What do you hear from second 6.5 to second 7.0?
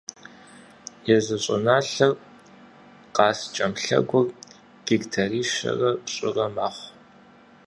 мэхъу.